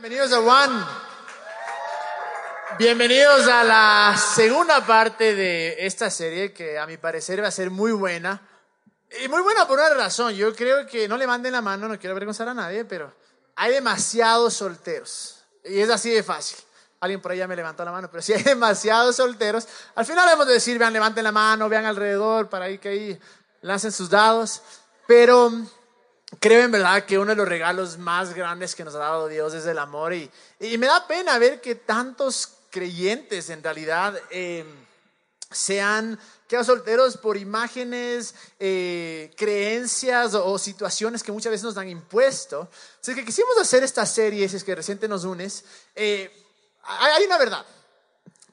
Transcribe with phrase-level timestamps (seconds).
[0.00, 0.82] Bienvenidos a One.
[2.78, 7.70] Bienvenidos a la segunda parte de esta serie que a mi parecer va a ser
[7.70, 8.40] muy buena.
[9.22, 10.32] Y muy buena por una razón.
[10.32, 13.12] Yo creo que no le manden la mano, no quiero avergonzar a nadie, pero
[13.56, 15.44] hay demasiados solteros.
[15.66, 16.56] Y es así de fácil.
[17.00, 20.46] Alguien por allá me levantó la mano, pero si hay demasiados solteros, al final debemos
[20.46, 23.20] de decir, vean, levanten la mano, vean alrededor, para ahí que ahí
[23.60, 24.62] lancen sus dados.
[25.06, 25.52] Pero
[26.38, 29.54] creo en verdad que uno de los regalos más grandes que nos ha dado Dios
[29.54, 30.30] es el amor y,
[30.60, 34.64] y me da pena ver que tantos creyentes en realidad eh,
[35.50, 36.18] sean
[36.50, 42.68] quedan solteros por imágenes, eh, creencias o, situaciones que muchas veces nos han impuesto.
[43.00, 45.64] Así que quisimos hacer esta serie, si es que reciente nos unes.
[45.94, 46.28] Eh,
[46.82, 47.64] hay una verdad.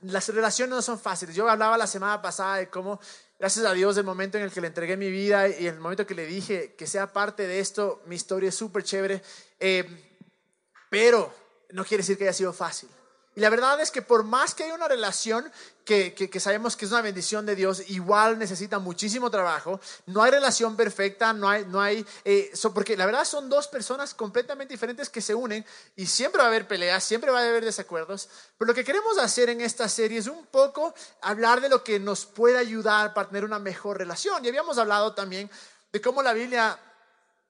[0.03, 1.35] Las relaciones no son fáciles.
[1.35, 2.99] Yo hablaba la semana pasada de cómo
[3.39, 6.07] Gracias a Dios, el momento en el que le entregué mi vida y el momento
[6.07, 9.21] que le dije que sea parte de esto, mi historia es súper chévere,
[9.59, 9.85] eh,
[10.89, 11.31] pero
[11.69, 12.89] no quiere decir que haya sido fácil.
[13.37, 15.47] Y la verdad es que por más que hay una relación
[15.85, 19.79] que, que, sabemos que es una bendición de Dios, igual necesita muchísimo trabajo.
[20.07, 24.15] No hay relación perfecta, no hay, no hay, eh, porque la verdad son dos personas
[24.15, 25.63] completamente diferentes que se unen
[25.95, 28.27] y siempre va a haber peleas, siempre va a haber desacuerdos.
[28.57, 31.99] Pero lo que queremos hacer en esta serie es un poco hablar de lo que
[31.99, 34.43] nos puede ayudar para tener una mejor relación.
[34.43, 35.47] Y habíamos hablado también
[35.93, 36.79] de cómo la Biblia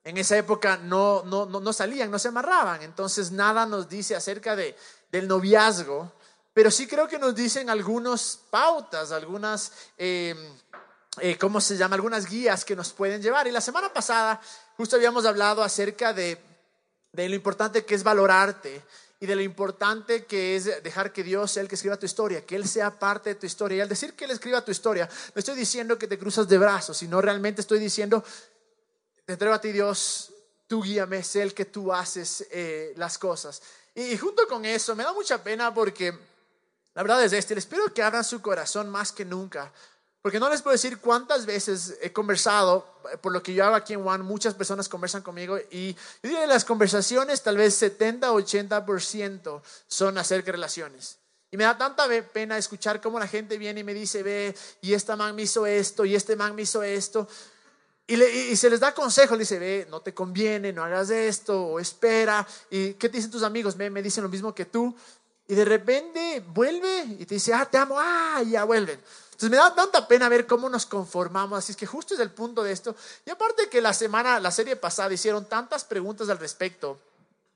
[0.07, 2.81] en esa época no, no, no, no salían, no se amarraban.
[2.81, 4.73] Entonces nada nos dice acerca de
[5.11, 6.11] del noviazgo,
[6.53, 10.37] pero sí creo que nos dicen algunas pautas, algunas, em,
[11.19, 11.95] eh, ¿cómo se llama?
[11.95, 13.47] Algunas guías que nos pueden llevar.
[13.47, 14.41] Y la semana pasada
[14.75, 16.37] justo habíamos hablado acerca de,
[17.11, 18.81] de lo importante que es valorarte
[19.19, 22.45] y de lo importante que es dejar que Dios sea el que escriba tu historia,
[22.45, 23.77] que Él sea parte de tu historia.
[23.77, 26.57] Y al decir que Él escriba tu historia, no estoy diciendo que te cruzas de
[26.57, 28.23] brazos, sino realmente estoy diciendo,
[29.25, 30.31] te entrego a ti Dios,
[30.67, 33.61] tú guíame, sé el que tú haces eh, las cosas.
[33.97, 36.15] Y junto con eso, me da mucha pena porque
[36.93, 39.73] la verdad es este, espero que abran su corazón más que nunca.
[40.21, 43.75] Porque no les puedo decir cuántas veces he conversado, eh, por lo que yo hago
[43.75, 48.31] aquí en One, muchas personas conversan conmigo y yo diría las conversaciones tal vez 70,
[48.31, 51.17] 80% son acerca de relaciones.
[51.49, 54.93] Y me da tanta pena escuchar cómo la gente viene y me dice, ve, y
[54.93, 57.27] esta man me hizo esto, y este man me hizo esto.
[58.09, 61.79] Y, se les da consejo, le dice, ve, no te conviene, no hagas esto, o
[61.79, 62.47] espera.
[62.69, 63.75] ¿Y qué te dicen tus amigos?
[63.75, 64.95] Ve, me dicen lo mismo que tú.
[65.45, 68.99] Y de repente vuelve y te dice, ah, te amo, ah, y ya vuelven.
[69.37, 72.31] Entonces me da tanta pena ver cómo nos conformamos, así es que justo es el
[72.31, 72.95] punto de esto.
[73.23, 76.99] Y aparte que la semana, la serie pasada hicieron tantas preguntas al respecto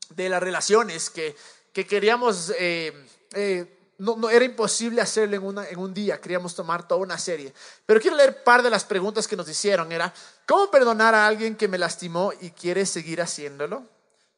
[0.10, 1.36] de las relaciones que,
[1.74, 2.94] que queríamos eh,
[3.34, 7.54] eh, no, era imposible hacerlo en, una, en un día, queríamos tomar toda una serie.
[7.86, 9.92] Pero quiero leer par de las preguntas que nos hicieron.
[9.92, 10.12] Era,
[10.48, 13.84] ¿cómo perdonar a alguien que me lastimó y quiere seguir haciéndolo?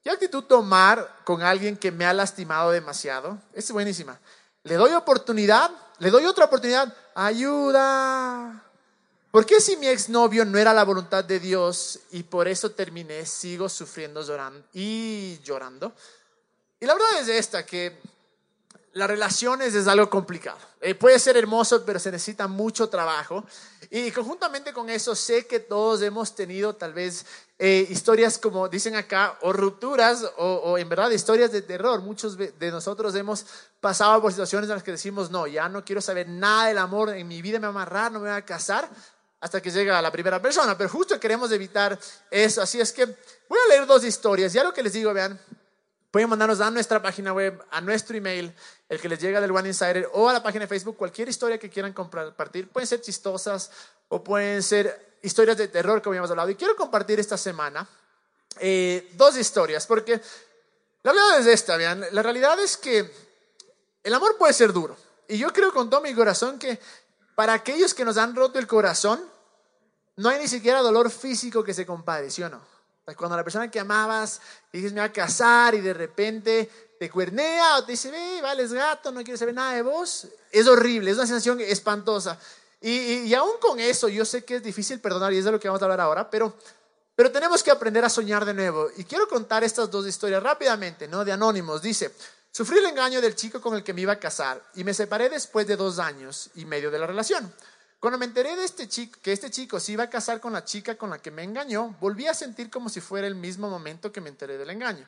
[0.03, 3.37] ¿Qué actitud tomar con alguien que me ha lastimado demasiado?
[3.53, 4.19] Es buenísima.
[4.63, 5.71] ¿Le doy oportunidad?
[5.99, 6.93] ¿Le doy otra oportunidad?
[7.15, 8.65] Ayuda.
[9.31, 13.25] ¿Por qué si mi exnovio no era la voluntad de Dios y por eso terminé,
[13.25, 15.93] sigo sufriendo llorando y llorando?
[16.81, 17.97] Y la verdad es esta, que
[18.93, 20.57] las relaciones es algo complicado.
[20.79, 23.43] Eh, puede ser hermoso, pero se necesita mucho trabajo.
[23.89, 27.25] Y conjuntamente con eso, sé que todos hemos tenido tal vez
[27.57, 32.01] eh, historias, como dicen acá, o rupturas, o, en verdad historias de terror.
[32.01, 33.45] Muchos de nosotros hemos
[33.79, 37.09] pasado por situaciones en las que decimos, no, ya no quiero saber nada del amor,
[37.09, 38.87] en mi vida me va a amarrar, no me voy a casar,
[39.39, 40.77] hasta que llega la primera persona.
[40.77, 41.99] Pero justo queremos evitar
[42.29, 42.61] eso.
[42.61, 44.53] Así es que voy a leer dos historias.
[44.53, 45.39] Ya lo que les digo, vean,
[46.13, 48.53] Pueden mandarnos a nuestra página web, a nuestro email,
[48.87, 51.57] el que les llega del One Insider, o a la página de Facebook, cualquier historia
[51.57, 52.69] que quieran compartir.
[52.69, 53.71] Pueden ser chistosas
[54.09, 56.51] o pueden ser historias de terror, como habíamos hablado.
[56.51, 57.89] Y quiero compartir esta semana
[58.59, 60.21] eh, dos historias, porque
[61.01, 62.05] la verdad es esta, vean.
[62.11, 63.11] La realidad es que
[64.03, 64.95] el amor puede ser duro.
[65.27, 66.79] Y yo creo con todo mi corazón que
[67.33, 69.19] para aquellos que nos han roto el corazón,
[70.17, 72.72] no hay ni siquiera dolor físico que se compare, ¿sí no?
[73.17, 74.39] Cuando la persona que amabas
[74.71, 78.71] dices me va a casar y de repente te cuernea o te dice, ve, vales
[78.71, 82.39] gato, no quiero saber nada de vos, es horrible, es una sensación espantosa.
[82.79, 82.91] Y,
[83.25, 85.67] y, aún con eso, yo sé que es difícil perdonar y es de lo que
[85.67, 86.53] vamos a hablar ahora, pero,
[87.15, 88.89] pero tenemos que aprender a soñar de nuevo.
[88.95, 91.25] Y quiero contar estas dos historias rápidamente, ¿no?
[91.25, 91.81] De Anónimos.
[91.81, 92.13] Dice,
[92.51, 95.29] sufrí el engaño del chico con el que me iba a casar y me separé
[95.29, 97.53] después de dos años y medio de la relación.
[98.03, 100.65] Cuando me enteré de este chico, que este chico se iba a casar con la
[100.65, 104.11] chica con la que me engañó, volví a sentir como si fuera el mismo momento
[104.11, 105.07] que me enteré del engaño.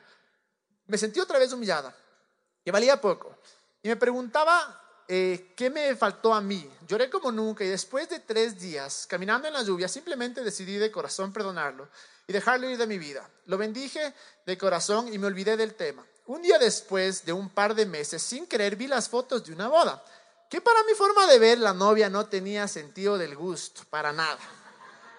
[0.86, 1.94] Me sentí otra vez humillada,
[2.64, 3.36] que valía poco,
[3.82, 6.70] y me preguntaba eh, qué me faltó a mí.
[6.88, 10.90] Lloré como nunca y después de tres días, caminando en la lluvia, simplemente decidí de
[10.90, 11.90] corazón perdonarlo
[12.26, 13.28] y dejarlo ir de mi vida.
[13.44, 14.14] Lo bendije
[14.46, 16.02] de corazón y me olvidé del tema.
[16.24, 19.68] Un día después de un par de meses, sin querer, vi las fotos de una
[19.68, 20.02] boda,
[20.48, 24.38] que para mi forma de ver la novia no tenía sentido del gusto, para nada.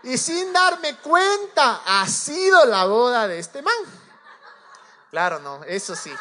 [0.04, 3.74] Y sin darme cuenta, ha sido la boda de este man.
[5.10, 6.14] Claro, no, eso sí.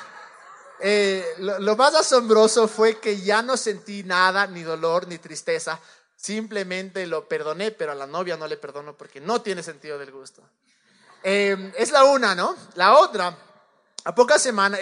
[0.80, 5.78] Eh, lo, más asombroso fue que ya no sentí nada, ni dolor, ni tristeza.
[6.16, 10.10] Simplemente lo perdoné, pero a la novia no le perdono porque no tiene sentido del
[10.10, 10.42] gusto.
[11.22, 12.56] Eh, es la una, ¿no?
[12.74, 13.36] La otra,
[14.04, 14.80] a pocas semanas,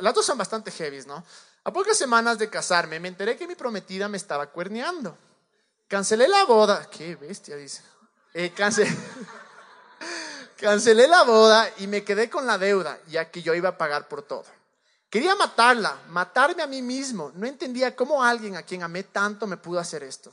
[0.00, 1.24] las dos son bastante heavy, ¿no?
[1.66, 5.18] A pocas semanas de casarme, me enteré que mi prometida me estaba cuerneando.
[5.88, 6.88] Cancelé la boda.
[6.88, 7.82] Qué bestia, dice.
[8.34, 8.52] Eh,
[10.56, 14.06] cancelé la boda y me quedé con la deuda, ya que yo iba a pagar
[14.06, 14.44] por todo.
[15.10, 17.32] Quería matarla, matarme a mí mismo.
[17.34, 20.32] No entendía cómo alguien a quien amé tanto me pudo hacer esto.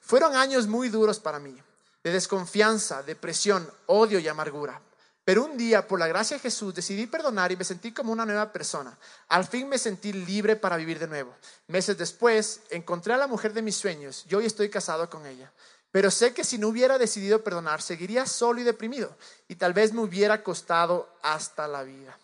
[0.00, 1.56] Fueron años muy duros para mí,
[2.02, 4.80] de desconfianza, depresión, odio y amargura.
[5.24, 8.26] Pero un día, por la gracia de Jesús, decidí perdonar y me sentí como una
[8.26, 8.98] nueva persona.
[9.28, 11.34] Al fin me sentí libre para vivir de nuevo.
[11.68, 15.52] Meses después, encontré a la mujer de mis sueños y hoy estoy casado con ella.
[15.92, 19.14] Pero sé que si no hubiera decidido perdonar, seguiría solo y deprimido
[19.46, 22.18] y tal vez me hubiera costado hasta la vida.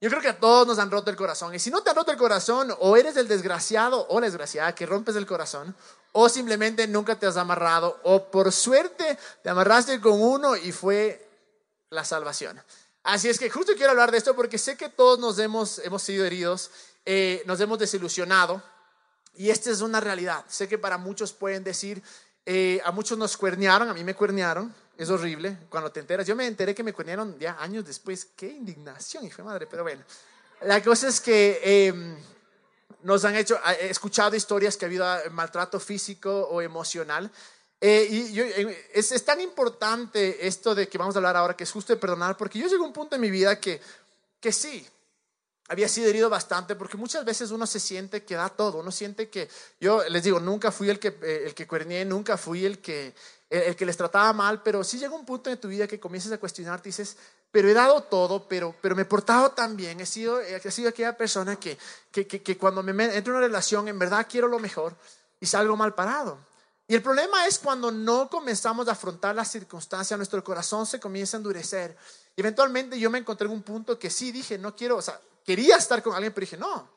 [0.00, 1.54] Yo creo que a todos nos han roto el corazón.
[1.54, 4.74] Y si no te han roto el corazón, o eres el desgraciado o la desgraciada
[4.74, 5.74] que rompes el corazón,
[6.12, 11.27] o simplemente nunca te has amarrado, o por suerte te amarraste con uno y fue
[11.90, 12.60] la salvación.
[13.02, 16.02] Así es que justo quiero hablar de esto porque sé que todos nos hemos, hemos
[16.02, 16.70] sido heridos,
[17.06, 18.62] eh, nos hemos desilusionado,
[19.38, 20.44] y esta es una realidad.
[20.48, 22.02] Sé que para muchos pueden decir,
[22.44, 26.26] eh, a muchos nos cuernearon, a mí me cuernearon, es horrible cuando te enteras.
[26.26, 28.26] Yo me enteré que me cuernearon ya años después.
[28.36, 30.02] Qué indignación, hijo de madre, pero bueno.
[30.62, 32.16] La cosa es que em,
[33.04, 37.30] nos han hecho, he escuchado historias que ha habido ah, maltrato físico o emocional.
[37.80, 41.70] Eh, y eh, es, tan importante esto de que vamos a hablar ahora, que es
[41.70, 43.80] justo de perdonar, porque yo llegué a un punto en mi vida que,
[44.40, 44.84] que sí,
[45.68, 49.28] había sido herido bastante porque muchas veces uno se siente que da todo, uno siente
[49.28, 49.48] que,
[49.80, 53.14] yo les digo, nunca fui el que, eh, el que cuernié, nunca fui el que,
[53.48, 56.32] el, que les trataba mal, pero sí llega un punto en tu vida que comienzas
[56.32, 57.16] a cuestionarte y dices,
[57.52, 60.88] pero he dado todo, pero, pero me he portado tan bien, he sido, he sido
[60.88, 61.78] aquella persona que,
[62.10, 64.96] que, que, cuando me entro en una relación en verdad quiero lo mejor
[65.38, 66.38] y salgo mal parado.
[66.90, 71.36] Y el problema es cuando no comenzamos a afrontar las circunstancias, nuestro corazón se comienza
[71.36, 71.94] a endurecer.
[72.34, 75.76] Eventualmente yo me encontré en un punto que sí dije, no quiero, o sea, quería
[75.76, 76.88] estar con alguien, pero dije, no.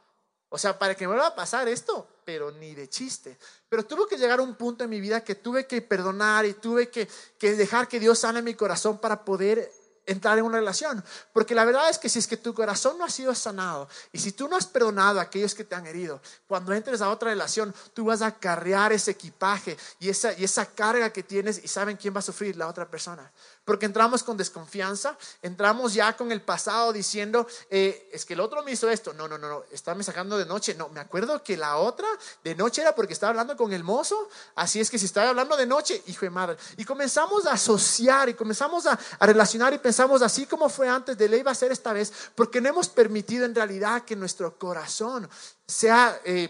[0.47, 3.37] O sea, para que me vuelva a pasar esto, pero ni de chiste.
[3.67, 6.53] Pero tuvo que llegar a un punto en mi vida que tuve que perdonar y
[6.53, 9.73] tuve que, que dejar que Dios sane mi corazón para poder
[10.05, 11.03] entrar en una relación.
[11.33, 14.19] Porque la verdad es que si es que tu corazón no ha sido sanado y
[14.19, 17.29] si tú no has perdonado a aquellos que te han herido, cuando entres a otra
[17.29, 21.67] relación, tú vas a carrear ese equipaje y esa, y esa carga que tienes y
[21.67, 23.31] saben quién va a sufrir, la otra persona.
[23.63, 28.63] Porque entramos con desconfianza, entramos ya con el pasado diciendo, eh, es que el otro
[28.63, 29.13] me hizo esto.
[29.13, 30.73] No, no, no, no, estaba sacando de noche.
[30.73, 32.07] No, me acuerdo que la otra
[32.43, 34.29] de noche era porque estaba hablando con el mozo.
[34.55, 36.57] Así es que si estaba hablando de noche, hijo de madre.
[36.77, 41.27] Y comenzamos a asociar y comenzamos a, relacionar y pensamos así como fue antes, de
[41.27, 45.29] ley va a ser esta vez, porque no hemos permitido en realidad que nuestro corazón
[45.67, 46.19] sea...
[46.23, 46.49] Eh,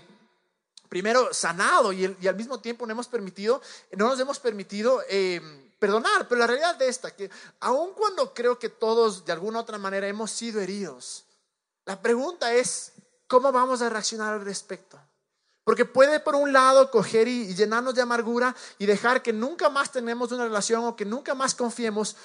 [0.88, 3.62] primero sanado y, al mismo tiempo no hemos permitido,
[3.94, 5.40] no nos hemos permitido eh,
[5.80, 6.28] perdonar.
[6.28, 9.78] Pero la realidad de esta, que aun cuando creo que todos de alguna u otra
[9.78, 11.24] manera hemos sido heridos,
[11.86, 12.92] la pregunta es,
[13.26, 15.00] ¿cómo vamos a reaccionar al respecto?
[15.64, 19.94] Porque puede por un lado coger y, llenarnos de amargura y dejar que nunca más
[19.94, 22.18] tenemos una relación o que nunca más confiemos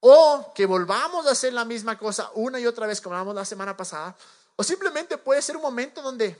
[0.00, 3.44] o que volvamos a hacer la misma cosa una y otra vez como hablamos la
[3.44, 4.16] semana pasada.
[4.56, 6.36] O simplemente puede ser un momento donde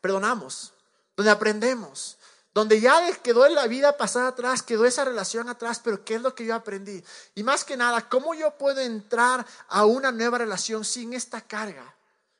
[0.00, 0.72] perdonamos,
[1.16, 2.18] donde aprendemos,
[2.54, 6.34] donde ya quedó la vida pasada atrás, quedó esa relación atrás, pero ¿qué es lo
[6.34, 7.04] que yo aprendí?
[7.34, 11.94] Y más que nada, ¿cómo yo puedo entrar a una nueva relación sin esta carga?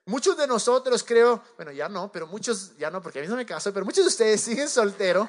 [0.07, 3.37] Muchos de nosotros creo, bueno, ya no, pero muchos, ya no, porque a mí no
[3.37, 5.29] me caso, pero muchos de ustedes siguen solteros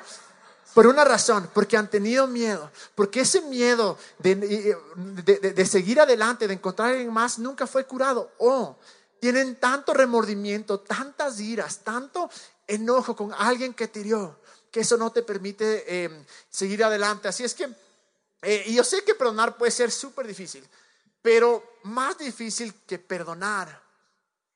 [0.73, 6.53] por una razón, porque han tenido miedo, porque ese miedo de, de, seguir adelante, de
[6.53, 8.31] encontrar a alguien más, nunca fue curado.
[8.37, 8.77] O
[9.19, 12.29] tienen tanto remordimiento, tantas iras, tanto
[12.67, 14.39] enojo con alguien que te hirió,
[14.71, 17.27] que eso no te permite em, seguir adelante.
[17.27, 17.67] Así es que,
[18.41, 20.65] eh, y yo sé que perdonar puede ser súper difícil,
[21.21, 23.81] pero más difícil que perdonar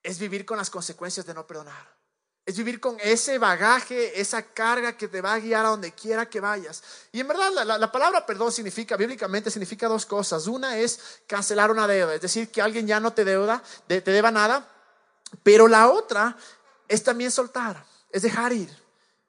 [0.01, 1.93] es vivir con las consecuencias de no perdonar.
[2.46, 6.30] Es vivir con ese bagaje, esa carga que te va a guiar a donde quiera
[6.30, 6.84] que vayas.
[7.12, 10.48] Y en verdad la, palabra perdón significa, bíblicamente significa dos cosas.
[10.48, 14.30] Una es cancelar una deuda, es decir, que alguien ya no te deuda, te deba
[14.30, 14.68] nada.
[15.42, 16.38] Pero la otra
[16.88, 18.70] es también soltar, es dejar ir.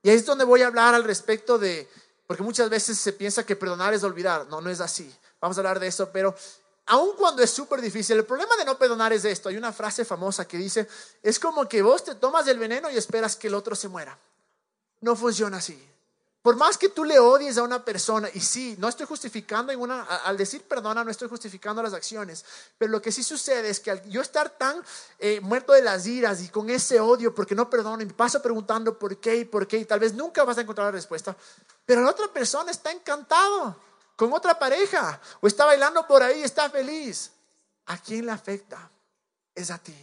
[0.02, 1.88] Y ahí es donde voy a hablar al respecto de,
[2.26, 4.47] porque muchas veces se piensa que perdonar es olvidar.
[4.49, 5.11] No, no es así.
[5.40, 6.35] Vamos a hablar de eso, pero
[6.86, 9.48] aun cuando es súper difícil, el problema de no perdonar es esto.
[9.48, 10.86] Hay una frase famosa que dice,
[11.22, 14.18] es como que vos te tomas el veneno y esperas que el otro se muera.
[15.00, 15.90] No funciona así.
[16.44, 20.02] Por más que tú le odies a una persona, y sí, no estoy justificando una,
[20.02, 22.44] al decir perdona, no estoy justificando las acciones,
[22.76, 24.76] pero lo que sí sucede es que al yo estar tan
[25.18, 28.98] eh, muerto de las iras y con ese odio porque no perdono y paso preguntando
[28.98, 31.34] por qué y por qué, y tal vez nunca vas a encontrar la respuesta,
[31.86, 33.74] pero la otra persona está encantado
[34.16, 37.33] con otra pareja o está bailando por ahí, está feliz.
[37.87, 38.90] ¿A quién le afecta?
[39.54, 39.97] Es a ti,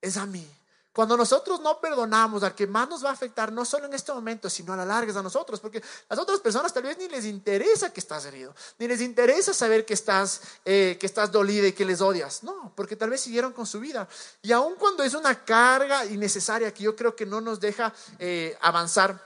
[0.00, 0.48] es a mí.
[0.92, 4.12] Cuando nosotros no perdonamos, al que más nos va a afectar, no solo en este
[4.12, 7.08] momento, sino a la larga es a nosotros, porque las otras personas tal vez ni
[7.08, 11.66] les interesa que estás herido, ni les interesa saber que estás, eh, que estás dolida
[11.66, 12.42] y que les odias.
[12.42, 14.06] No, porque tal vez siguieron con su vida.
[14.42, 18.58] Y aun cuando es una carga innecesaria que yo creo que no nos deja eh,
[18.60, 19.18] avanzar,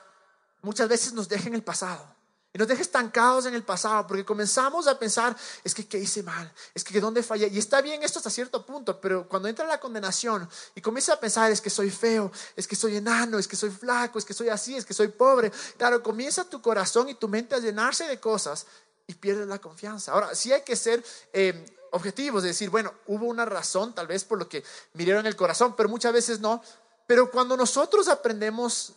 [0.63, 2.16] muchas veces nos deja en el pasado.
[2.57, 6.23] Y nos deja estancados en el pasado porque comenzamos a pensar, es que qué hice
[6.23, 7.49] mal, es que dónde fallé.
[7.49, 11.21] Y está bien esto hasta cierto punto, pero cuando entra la condenación y comienza a
[11.21, 14.33] pensar, es que soy feo, es que soy enano, es que soy flaco, es que
[14.33, 15.53] soy así, es que soy pobre.
[15.77, 18.65] Claro, comienza tu corazón y tu mente a llenarse de cosas
[19.07, 20.13] y pierdes la confianza.
[20.13, 21.05] Ahora, sí hay que ser...
[21.35, 24.63] Eh, objetivos, de decir, bueno, hubo una razón tal vez por lo que
[24.95, 26.61] miraron el corazón, pero muchas veces no.
[27.07, 28.93] Pero cuando nosotros aprendemos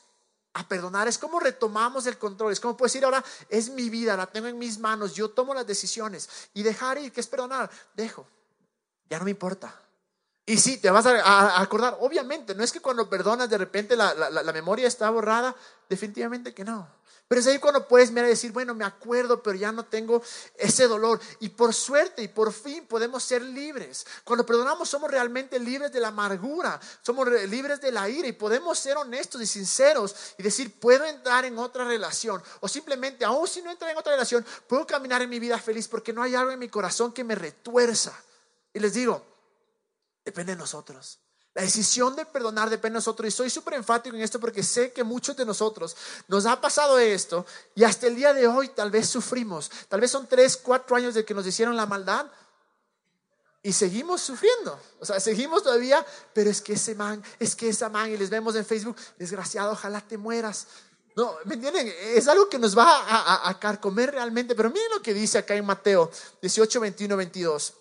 [0.53, 4.17] a perdonar, es como retomamos el control, es como puedo decir ahora, es mi vida,
[4.17, 7.69] la tengo en mis manos, yo tomo las decisiones y dejar ir, que es perdonar,
[7.95, 8.27] dejo,
[9.09, 9.73] ya no me importa.
[10.45, 14.13] Y sí, te vas a, acordar, obviamente, no es que cuando perdonas de repente la,
[14.15, 15.55] la memoria está borrada,
[15.87, 16.98] definitivamente que no.
[17.29, 20.19] Pero es ahí cuando puedes mirar y decir, bueno, me acuerdo, pero ya no tengo
[20.57, 21.21] ese dolor.
[21.39, 24.03] Y por suerte y por fin podemos ser libres.
[24.23, 28.79] Cuando perdonamos somos realmente libres de la amargura, somos libres de la ira y podemos
[28.79, 32.41] ser honestos y sinceros y decir, puedo entrar en otra relación.
[32.61, 35.87] O simplemente, aún si no entro en otra relación, puedo caminar en mi vida feliz
[35.87, 38.19] porque no hay algo en mi corazón que me retuerza.
[38.73, 39.23] Y les digo,
[40.25, 41.19] depende de nosotros.
[41.59, 44.93] La decisión de perdonar depende de nosotros y soy súper enfático en esto porque sé
[44.93, 45.93] que muchos de nosotros
[46.29, 49.69] nos ha pasado esto y hasta el día de hoy tal vez sufrimos.
[49.89, 52.27] Tal vez son tres, cuatro años de que nos hicieron la maldad
[53.61, 54.79] y seguimos sufriendo.
[55.01, 58.29] O sea, seguimos todavía, pero es que ese man, es que esa man y les
[58.29, 60.65] vemos en Facebook, desgraciado, ojalá te mueras.
[61.17, 61.93] No, ¿me entienden?
[62.15, 65.55] Es algo que nos va a, a carcomer realmente, pero miren lo que dice acá
[65.55, 66.09] en Mateo
[66.41, 67.73] 18, 21, 22.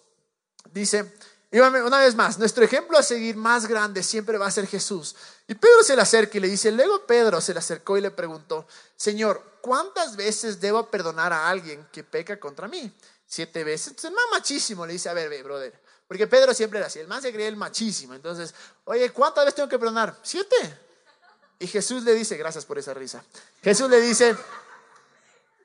[0.72, 1.14] Dice,
[1.50, 5.16] y una vez más, nuestro ejemplo a seguir más grande siempre va a ser Jesús.
[5.46, 8.10] Y Pedro se le acerca y le dice, luego Pedro se le acercó y le
[8.10, 12.92] preguntó, Señor, ¿cuántas veces debo perdonar a alguien que peca contra mí?
[13.26, 13.88] Siete veces.
[13.88, 15.80] Entonces el más machísimo le dice, a ver, ve, brother.
[16.06, 18.12] Porque Pedro siempre era así, el más se creía el machísimo.
[18.12, 20.18] Entonces, oye, ¿cuántas veces tengo que perdonar?
[20.22, 20.56] Siete.
[21.58, 23.24] Y Jesús le dice, gracias por esa risa.
[23.62, 24.36] Jesús le dice,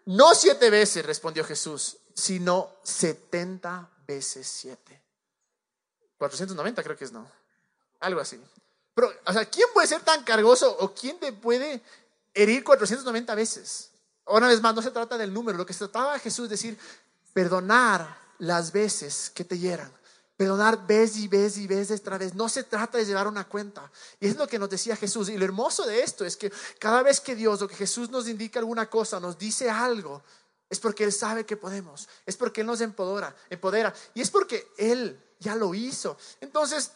[0.05, 5.02] no siete veces, respondió Jesús, sino setenta veces siete.
[6.17, 7.29] 490 creo que es, ¿no?
[8.00, 8.39] Algo así.
[8.93, 11.82] Pero, o sea, ¿quién puede ser tan cargoso o quién te puede
[12.34, 13.91] herir 490 veces?
[14.25, 16.77] Una vez más, no se trata del número, lo que se trataba Jesús decir,
[17.34, 19.91] perdonar las veces que te hieran.
[20.38, 22.34] Perdonar vez y vez y vez otra vez.
[22.34, 23.91] No se trata de llevar una cuenta.
[24.20, 25.29] Y es lo que nos decía Jesús.
[25.29, 28.27] Y lo hermoso de esto es que cada vez que Dios o que Jesús nos
[28.27, 30.24] indica alguna cosa, nos dice algo,
[30.70, 32.08] es porque Él sabe que podemos.
[32.25, 33.36] Es porque Él nos empodera.
[33.50, 36.17] empodera y es porque Él ya lo hizo.
[36.41, 36.91] Entonces,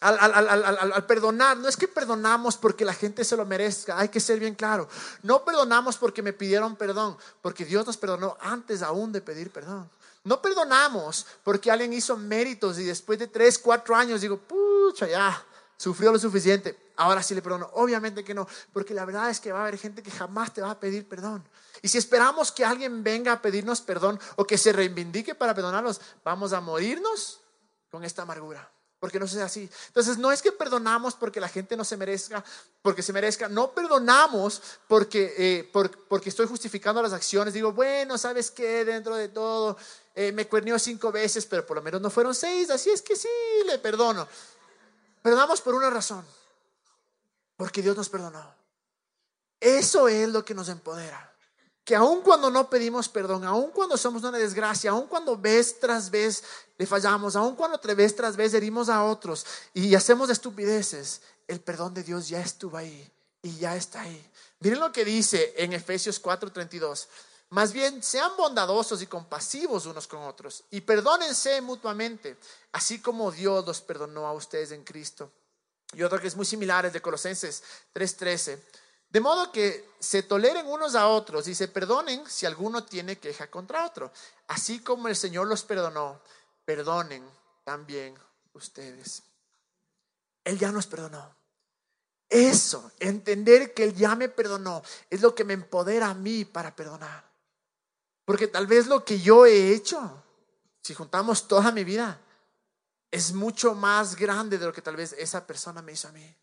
[0.00, 4.38] al, perdonar, no es que perdonamos porque la gente se lo merezca, hay que ser
[4.38, 4.88] bien claro.
[5.22, 9.90] No perdonamos porque me pidieron perdón, porque Dios nos perdonó antes aún de pedir perdón.
[10.22, 15.44] No perdonamos porque alguien hizo méritos y después de tres, cuatro años digo, pucha, ya,
[15.76, 17.68] sufrió lo suficiente, ahora sí le perdono.
[17.72, 20.60] Obviamente que no, porque la verdad es que va a haber gente que jamás te
[20.60, 21.42] va a pedir perdón.
[21.82, 26.00] Y si esperamos que alguien venga a pedirnos perdón o que se reivindique para perdonarnos,
[26.24, 27.40] vamos a morirnos
[27.90, 28.70] con esta amargura.
[29.00, 29.70] Porque no es así.
[29.86, 32.44] Entonces, no es que perdonamos porque la gente no se merezca,
[32.82, 33.48] porque se merezca.
[33.48, 35.70] No perdonamos porque, eh,
[36.08, 37.54] porque estoy justificando las acciones.
[37.54, 38.84] Digo, bueno, ¿sabes qué?
[38.84, 39.76] Dentro de todo,
[40.16, 42.70] eh, me cuernió cinco veces, pero por lo menos no fueron seis.
[42.70, 43.28] Así es que sí,
[43.66, 44.26] le perdono.
[45.22, 46.26] Perdonamos por una razón.
[47.56, 48.52] Porque Dios nos perdonó.
[49.60, 51.27] Eso es lo que nos empodera
[51.88, 56.10] que aun cuando no pedimos perdón, aun cuando somos una desgracia, aun cuando vez tras
[56.10, 56.44] vez
[56.76, 61.94] le fallamos, aun cuando vez tras vez herimos a otros y hacemos estupideces, el perdón
[61.94, 64.30] de Dios ya estuvo ahí y ya está ahí.
[64.60, 67.06] Miren lo que dice en Efesios 4:32.
[67.48, 72.36] Más bien, sean bondadosos y compasivos unos con otros y perdónense mutuamente,
[72.72, 75.32] así como Dios los perdonó a ustedes en Cristo.
[75.94, 77.62] Y otro que es muy similar es de Colosenses
[77.94, 78.58] 3:13.
[79.10, 83.50] De modo que se toleren unos a otros y se perdonen si alguno tiene queja
[83.50, 84.12] contra otro.
[84.48, 86.20] Así como el Señor los perdonó,
[86.64, 87.28] perdonen
[87.64, 88.14] también
[88.52, 89.22] ustedes.
[90.44, 91.36] Él ya nos perdonó.
[92.28, 96.76] Eso, entender que Él ya me perdonó, es lo que me empodera a mí para
[96.76, 97.24] perdonar.
[98.26, 100.22] Porque tal vez lo que yo he hecho,
[100.82, 102.20] si juntamos toda mi vida,
[103.10, 106.36] es mucho más grande de lo que tal vez esa persona me hizo a mí.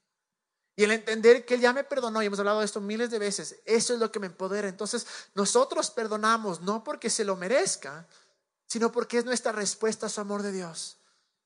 [0.76, 3.20] Y el entender que Él ya me perdonó, y hemos hablado de esto miles de
[3.20, 4.68] veces, eso es lo que me empodera.
[4.68, 8.08] Entonces, nosotros perdonamos no porque se lo merezca,
[8.68, 10.98] sino porque es nuestra respuesta a su amor de Dios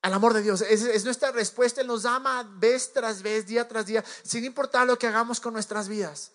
[0.02, 0.62] al amor de Dios.
[0.62, 1.80] Es, nuestra respuesta.
[1.80, 5.52] Él nos ama vez tras vez, día tras día, sin importar lo que hagamos con
[5.52, 6.32] nuestras vidas.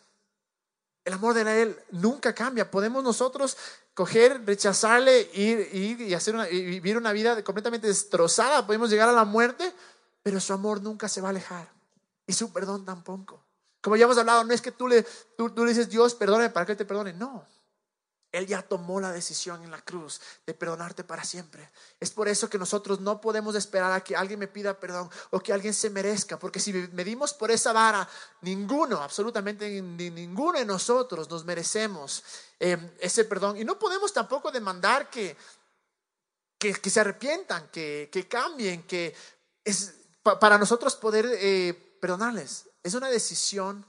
[1.04, 2.70] El amor de Él nunca cambia.
[2.70, 3.58] Podemos nosotros
[3.94, 8.66] coger, rechazarle, ir, ir y hacer una, vivir una vida completamente destrozada.
[8.66, 9.72] Podemos llegar a la muerte,
[10.24, 11.75] pero su amor nunca se va a alejar.
[12.28, 13.44] Y su perdón tampoco.
[13.82, 15.04] Como ya hemos hablado, no es que tú le,
[15.38, 17.14] tú, tú dices, Dios, perdóname para que Él te perdone.
[17.14, 17.46] No.
[18.36, 21.72] Él ya tomó la decisión en la cruz de perdonarte para siempre.
[22.00, 25.40] Es por eso que nosotros no podemos esperar a que alguien me pida perdón o
[25.40, 28.08] que alguien se merezca, porque si medimos por esa vara,
[28.42, 32.24] ninguno, absolutamente ninguno de nosotros nos merecemos
[32.60, 33.56] eh, ese perdón.
[33.58, 35.38] Y no podemos tampoco demandar que,
[36.58, 39.16] que, se arrepientan, que, que, cambien, que
[39.64, 42.70] es para nosotros poder eh, perdonarles.
[42.84, 43.86] Es una decisión,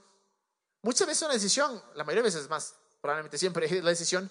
[0.81, 4.29] muchas veces una decisión, la mayoría de veces más, probablemente siempre es la decisión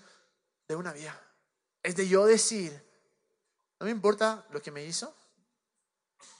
[0.69, 1.19] de una vía.
[1.83, 2.73] Es de yo decir,
[3.79, 5.15] no me importa lo que me hizo,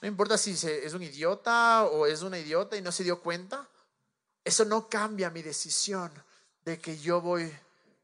[0.01, 3.67] no importa si es un idiota o es una idiota y no se dio cuenta,
[4.43, 6.11] eso no cambia mi decisión
[6.63, 7.51] de que yo voy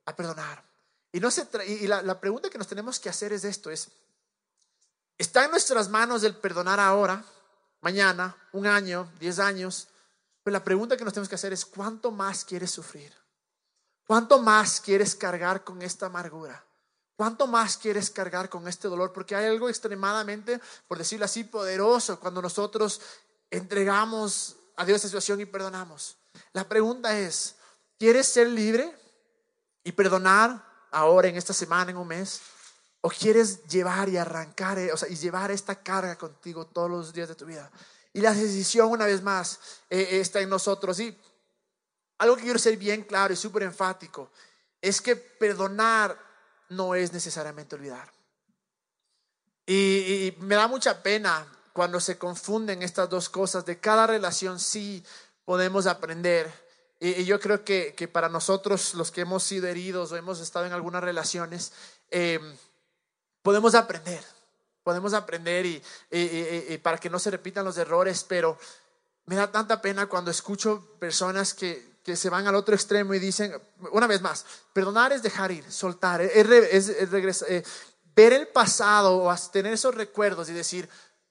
[0.05, 0.63] a perdonar.
[1.11, 3.89] Y, no se y la, la pregunta que nos tenemos que hacer es esto, es,
[5.17, 7.23] ¿está en nuestras manos el perdonar ahora,
[7.83, 9.89] mañana, un año, diez años?
[10.41, 13.13] Pero la pregunta que nos tenemos que hacer es, ¿cuánto más quieres sufrir?
[14.07, 16.65] ¿Cuánto más quieres cargar con esta amargura?
[17.15, 19.13] ¿Cuánto más quieres cargar con este dolor?
[19.13, 23.01] Porque hay algo extremadamente, por decirlo así, poderoso cuando nosotros
[23.51, 26.17] entregamos a Dios esa situación y perdonamos.
[26.53, 27.55] La pregunta es,
[27.99, 28.93] ¿quieres ser libre
[29.83, 32.41] y perdonar ahora, en esta semana, en un mes?
[33.05, 37.11] ¿O quieres llevar y arrancar, eh, o sea, y llevar esta carga contigo todos los
[37.11, 37.69] días de tu vida?
[38.13, 40.97] Y la decisión, una vez más, eh, está en nosotros.
[41.01, 41.13] Y
[42.19, 44.31] algo que quiero ser bien claro y súper enfático
[44.81, 46.17] es que perdonar
[46.69, 48.09] no es necesariamente olvidar.
[49.65, 53.65] Y, me da mucha pena cuando se confunden estas dos cosas.
[53.65, 55.03] De cada relación sí
[55.43, 56.49] podemos aprender.
[57.01, 60.71] Y, yo creo que, para nosotros, los que hemos sido heridos o hemos estado en
[60.71, 61.73] algunas relaciones,
[62.11, 62.39] eh,
[63.43, 64.23] podemos aprender.
[64.83, 68.57] Podemos aprender y, y para que no se repitan los errores, pero
[69.25, 73.19] me da tanta pena cuando escucho personas que, que se van al otro extremo y
[73.19, 73.53] dicen,
[73.91, 76.89] una vez más, perdonar es dejar ir, soltar, es,
[77.47, 77.63] eh,
[78.15, 80.89] ver el pasado o tener esos recuerdos y decir,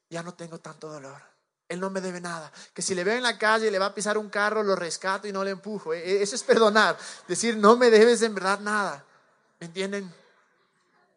[0.09, 1.21] ya no tengo tanto dolor.
[1.69, 2.53] Él no me debe nada.
[2.75, 4.77] Que si le veo en la calle y le va a pisar un carro, lo
[4.77, 5.95] rescato y no le empujo.
[5.95, 6.99] E, e, eso es perdonar.
[7.29, 9.05] Decir, no me debes en verdad nada.
[9.59, 10.13] ¿Me entienden?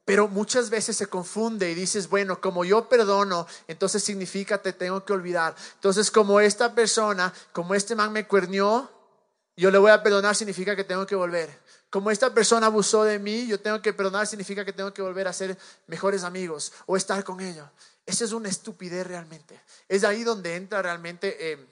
[0.06, 5.04] Pero muchas veces se confunde y dices, bueno, como yo perdono, entonces significa te tengo
[5.04, 5.56] que olvidar.
[5.74, 8.90] Entonces, como esta persona, como este man me cuernió,
[9.58, 11.60] yo le voy a perdonar significa que tengo que volver.
[11.90, 15.28] Como esta persona abusó de mí, yo tengo que perdonar significa que tengo que volver
[15.28, 17.68] a ser mejores amigos o estar con ellos.
[18.06, 19.60] Esa es una estupidez realmente.
[19.88, 21.66] Es ahí donde entra realmente eh,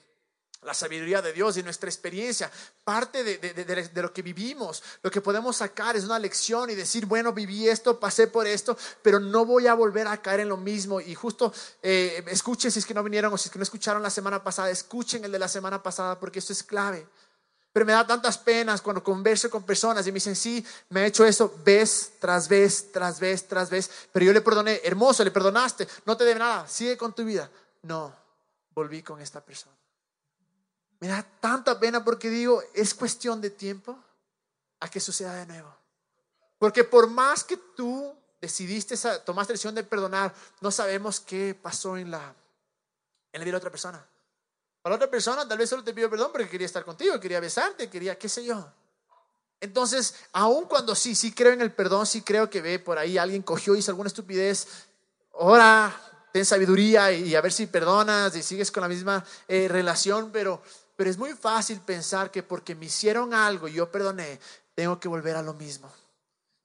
[0.64, 2.50] la sabiduría de Dios y nuestra experiencia.
[2.82, 7.32] Parte de, lo que vivimos, lo que podemos sacar es una lección y decir, bueno,
[7.32, 11.00] viví esto, pasé por esto, pero no voy a volver a caer en lo mismo.
[11.00, 14.02] Y justo eh, escuchen si es que no vinieron o si es que no escucharon
[14.02, 17.06] la semana pasada, escuchen el de la semana pasada porque esto es clave.
[17.72, 21.06] Pero me da tantas penas cuando converso con personas y me dicen, sí, me ha
[21.06, 23.90] hecho eso vez tras vez, tras vez, tras vez.
[24.12, 27.50] Pero yo le perdoné, hermoso, le perdonaste, no te debe nada, sigue con tu vida.
[27.82, 28.14] No,
[28.70, 29.74] volví con esta persona.
[31.04, 34.02] Me da tanta pena porque digo, es cuestión de tiempo
[34.80, 35.70] a que suceda de nuevo.
[36.58, 41.98] Porque por más que tú decidiste, tomaste la decisión de perdonar, no sabemos qué pasó
[41.98, 42.34] en la,
[43.34, 44.02] en la vida de otra persona.
[44.80, 47.90] Para otra persona tal vez solo te pidió perdón porque quería estar contigo, quería besarte,
[47.90, 48.66] quería qué sé yo.
[49.60, 53.18] Entonces, aun cuando sí, sí creo en el perdón, sí creo que ve por ahí
[53.18, 54.86] alguien cogió, hizo alguna estupidez,
[55.32, 55.94] ora,
[56.32, 60.62] ten sabiduría y, a ver si perdonas y sigues con la misma eh, relación, pero,
[60.96, 64.38] pero es muy fácil pensar que porque me hicieron algo y yo perdoné,
[64.74, 65.92] tengo que volver a lo mismo.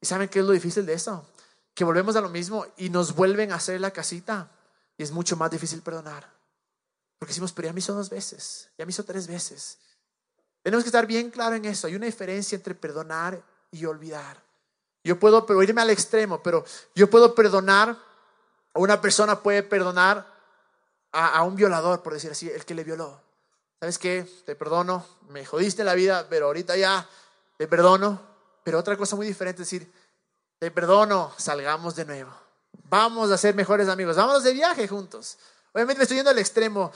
[0.01, 1.27] ¿Y saben qué es lo difícil de eso?
[1.73, 4.49] Que volvemos a lo mismo y nos vuelven a hacer la casita
[4.97, 6.29] y es mucho más difícil perdonar.
[7.17, 9.77] Porque decimos, pero ya me hizo dos veces, ya me hizo tres veces.
[10.61, 11.87] Tenemos que estar bien claro en eso.
[11.87, 14.41] Hay una diferencia entre perdonar y olvidar.
[15.03, 16.65] Yo puedo irme al extremo, pero
[16.95, 17.97] yo puedo perdonar
[18.75, 20.25] Una persona puede perdonar
[21.11, 23.19] a, un violador, por decir así, el que le violó.
[23.79, 24.27] ¿Sabes qué?
[24.45, 27.07] Te perdono, me jodiste la vida, pero ahorita ya
[27.57, 28.21] te perdono.
[28.63, 29.91] Pero otra cosa muy diferente es decir,
[30.59, 32.31] te perdono, salgamos de nuevo.
[32.89, 35.37] Vamos a ser mejores amigos, vamos de viaje juntos.
[35.71, 36.91] Obviamente me estoy yendo al extremo,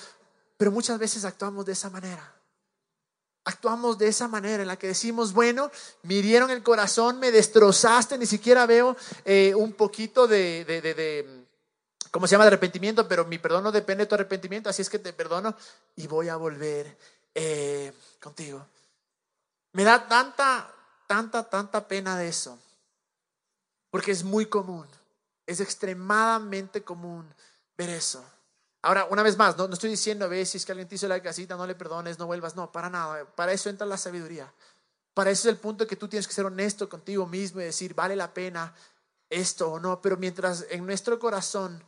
[0.58, 2.34] pero muchas veces actuamos de esa manera.
[3.46, 5.72] Actuamos de esa manera en la que decimos, bueno,
[6.04, 11.43] me hirieron el corazón, me destrozaste, ni siquiera veo eh, un poquito de, de, de,
[12.14, 12.44] ¿cómo se llama?
[12.44, 15.56] De arrepentimiento, pero mi perdón no depende de tu arrepentimiento, así es que te perdono
[15.96, 16.96] y voy a volver
[17.34, 18.64] eh, contigo.
[19.72, 20.72] Me da tanta,
[21.08, 22.60] tanta, tanta pena de eso,
[23.90, 24.88] porque es muy común,
[25.48, 27.28] es extremadamente común
[27.76, 28.24] ver eso.
[28.84, 31.56] Ahora, una vez más, no, estoy diciendo, ve, si que alguien te hizo la casita,
[31.56, 32.56] no le perdones, no vuelvas.
[32.58, 33.24] No, para nada.
[33.24, 34.54] Para eso entra la sabiduría.
[35.14, 37.94] Para eso es el punto que tú tienes que ser honesto contigo mismo y decir,
[37.94, 38.74] vale la pena
[39.30, 40.02] esto o no.
[40.02, 41.82] Pero mientras en nuestro corazón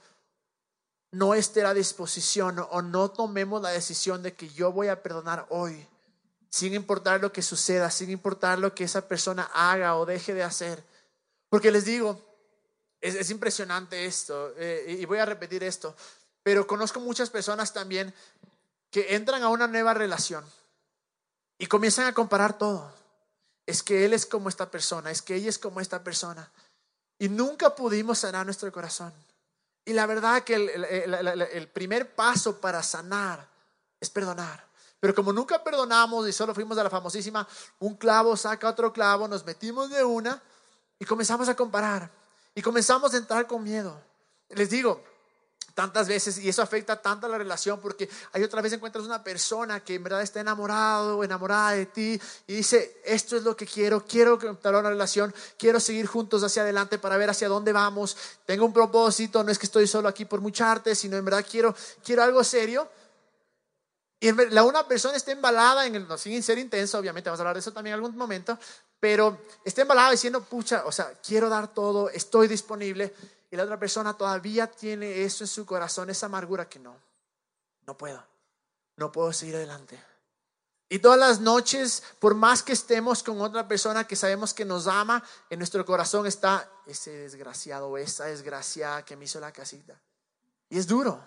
[1.15, 5.45] no esté la disposición o no tomemos la decisión de que yo voy a perdonar
[5.49, 5.87] hoy,
[6.49, 10.43] sin importar lo que suceda, sin importar lo que esa persona haga o deje de
[10.43, 10.83] hacer.
[11.47, 12.21] Porque les digo,
[12.99, 15.95] es, impresionante esto, eh, y voy a repetir esto.
[16.43, 18.13] Pero conozco muchas personas también
[18.91, 20.43] que entran a una nueva relación
[21.57, 22.91] y comienzan a comparar todo.
[23.65, 26.51] Es que él es como esta persona, es que ella es como esta persona.
[27.17, 29.13] Y nunca pudimos sanar nuestro corazón.
[29.85, 33.47] Y la verdad que el, primer paso para sanar
[33.99, 34.65] es perdonar.
[34.99, 37.47] Pero como nunca perdonamos y solo fuimos a la famosísima,
[37.79, 40.41] un clavo saca otro clavo, nos metimos de una
[40.97, 42.09] y comenzamos a comparar.
[42.55, 44.01] Y comenzamos a entrar con miedo.
[44.49, 45.03] Les digo,
[45.75, 49.23] tantas veces y eso afecta tanto a la relación porque hay otra vez encuentras una
[49.23, 53.65] persona que en verdad está enamorado enamorada de ti y dice, esto es lo que
[53.65, 58.15] quiero, quiero entablar una relación, quiero seguir juntos hacia adelante para ver hacia dónde vamos,
[58.45, 61.45] tengo un propósito, no es que estoy solo aquí por mucha arte, sino en verdad
[61.47, 62.89] quiero, quiero algo serio.
[64.21, 67.55] Y la una persona está embalada en el, sin ser intenso, obviamente vamos a hablar
[67.55, 68.57] de eso también en algún momento,
[69.05, 73.13] pero está embalada diciendo, pucha, o sea, quiero dar todo, estoy disponible,
[73.51, 76.97] y la otra persona todavía tiene eso en su corazón, esa amargura que no,
[77.85, 78.23] no puedo,
[78.95, 80.03] no puedo seguir adelante.
[80.89, 84.87] Y todas las noches, por más que estemos con otra persona que sabemos que nos
[84.87, 90.01] ama, en nuestro corazón está ese desgraciado esa desgraciada que me hizo la casita.
[90.67, 91.23] Y es duro,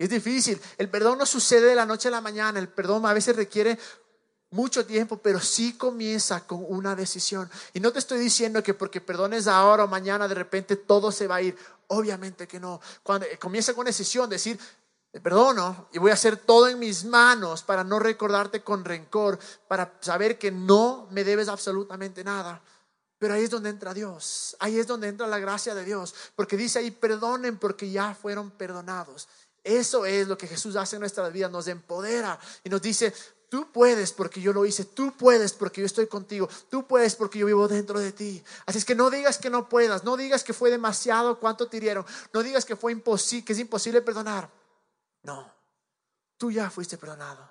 [0.00, 0.60] es difícil.
[0.78, 3.78] El perdón no sucede de la noche a la mañana, el perdón a veces requiere
[4.54, 7.50] mucho tiempo, pero sí comienza con una decisión.
[7.72, 11.26] Y no te estoy diciendo que porque perdones ahora o mañana de repente todo se
[11.26, 11.56] va a ir.
[11.88, 12.80] Obviamente que no.
[13.02, 14.58] Cuando eh, comienza con decisión, decir,
[15.20, 19.98] perdono y voy a hacer todo en mis manos para no recordarte con rencor, para
[20.00, 22.62] saber que no me debes absolutamente nada.
[23.18, 26.56] Pero ahí es donde entra Dios, ahí es donde entra la gracia de Dios, porque
[26.56, 29.28] dice ahí, perdonen porque ya fueron perdonados.
[29.64, 33.14] Eso es lo que Jesús hace en nuestra vida, nos empodera y nos dice,
[33.54, 37.38] Tú puedes porque yo lo hice, tú puedes porque yo estoy contigo, tú puedes porque
[37.38, 38.42] yo vivo dentro de ti.
[38.66, 41.76] Así es que no digas que no puedas, no digas que fue demasiado cuánto te
[41.76, 44.50] hirieron, no digas que fue imposible, que es imposible perdonar.
[45.22, 45.48] No,
[46.36, 47.48] tú ya fuiste perdonado.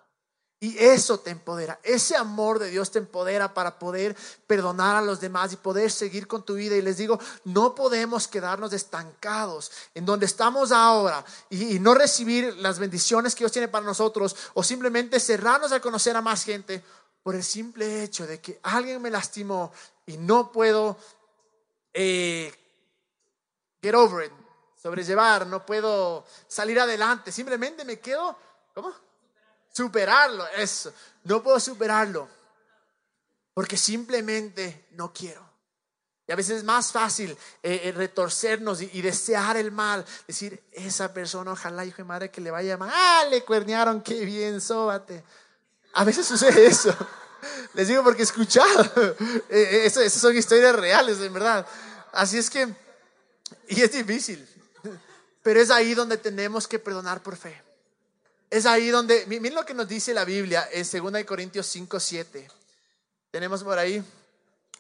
[0.63, 4.15] Y eso te empodera, ese amor de Dios te empodera para poder
[4.47, 6.78] perdonar a los demás y poder seguir con tu vida.
[6.78, 12.80] Y les digo, no podemos quedarnos estancados en donde estamos ahora y, no recibir las
[12.80, 16.82] bendiciones que Dios tiene para nosotros o simplemente cerrarnos a conocer a más gente
[17.23, 19.69] por el simple hecho de que alguien me lastimó
[20.06, 20.95] y no puedo
[21.91, 22.54] eh,
[23.82, 24.32] get over it,
[24.82, 28.38] sobrellevar, no puedo salir adelante, simplemente me quedo,
[28.73, 28.93] ¿cómo?
[29.74, 30.94] Superarlo, eso.
[31.26, 32.30] No puedo superarlo
[33.54, 35.44] porque simplemente no quiero.
[36.26, 37.32] Y a veces es más fácil
[37.62, 40.06] eh, eh, retorcernos y, desear el mal.
[40.26, 42.90] Decir, esa persona, ojalá, hijo de madre, que le vaya mal.
[42.94, 45.24] Ah, le cuernearon, qué bien, sóbate.
[45.94, 46.96] A veces sucede eso.
[47.74, 48.90] Les digo porque he escuchado.
[49.50, 51.68] Eh, esas son historias reales, en verdad.
[52.14, 52.74] Así es que,
[53.68, 54.48] y es difícil.
[55.44, 57.62] Pero es ahí donde tenemos que perdonar por fe.
[58.54, 62.52] Es ahí donde, miren lo que nos dice la Biblia en 2 Corintios 5, 7.
[63.32, 64.06] Tenemos por ahí,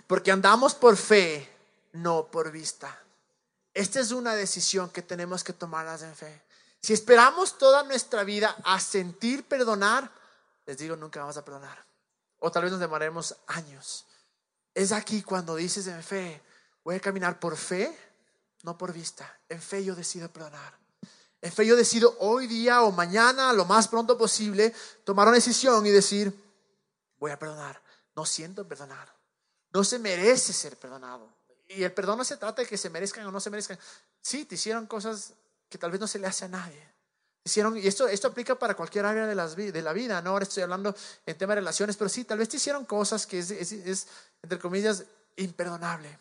[0.05, 1.49] porque andamos por fe,
[1.93, 2.95] no por vista.
[3.73, 6.43] Esta es una decisión que tenemos que tomarlas en fe.
[6.83, 10.11] Si esperamos toda nuestra vida a sentir perdonar,
[10.67, 11.83] les digo, nunca vamos a perdonar.
[12.37, 14.05] O tal vez nos demoremos años.
[14.75, 16.43] Es aquí cuando dices en fe,
[16.83, 17.91] voy a caminar por fe,
[18.61, 19.35] no por vista.
[19.49, 20.82] En fe yo decido perdonar.
[21.43, 25.85] En fe yo decido hoy día o mañana, lo más pronto posible, tomar una decisión
[25.85, 26.33] y decir,
[27.19, 27.81] voy a perdonar.
[28.15, 29.13] No siento perdonar.
[29.73, 31.27] No se merece ser perdonado.
[31.67, 33.77] Y el perdón no se trata de que se merezcan o no se merezcan.
[34.21, 35.33] Sí, te hicieron cosas
[35.67, 36.81] que tal vez no se le hace a nadie.
[37.43, 40.29] Hicieron, y esto, esto aplica para cualquier área de, las, de la vida, ¿no?
[40.29, 43.39] Ahora estoy hablando en tema de relaciones, pero sí, tal vez te hicieron cosas que
[43.39, 44.07] es
[44.41, 45.03] entre comillas,
[45.35, 46.17] imperdonable.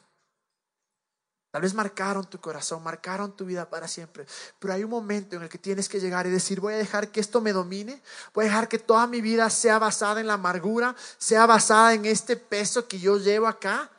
[1.53, 4.25] Tal vez marcaron tu corazón, marcaron tu vida para siempre.
[4.59, 7.13] Pero hay un momento en el que tienes que llegar y decir, voy a dejar
[7.13, 10.33] que esto me domine, voy a dejar que toda mi vida sea basada en la
[10.33, 13.91] amargura, sea basada en este peso que yo llevo acá.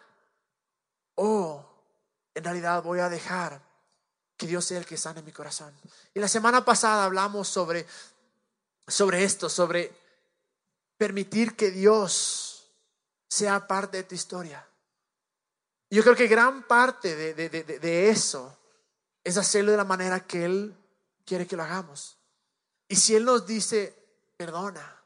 [1.13, 1.63] O
[2.34, 3.62] en realidad voy a dejar
[4.36, 5.72] que Dios sea el que sane mi corazón.
[6.12, 7.86] Y la semana pasada hablamos sobre,
[8.88, 9.96] sobre esto, sobre
[10.98, 12.68] permitir que Dios
[13.30, 14.66] sea parte de tu historia.
[15.94, 18.58] Yo creo que gran parte de, eso
[19.24, 20.76] es hacerlo de la manera que Él
[21.24, 22.18] quiere que lo hagamos.
[22.88, 23.96] Y si Él nos dice,
[24.36, 25.00] perdona,